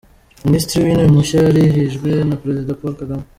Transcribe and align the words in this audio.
Minisitiri 0.45 0.79
w’Intebe 0.85 1.09
mushya 1.15 1.37
yarahijwe 1.41 2.09
na 2.29 2.35
Perezida 2.41 2.77
Paul 2.79 2.93
Kagame. 3.01 3.25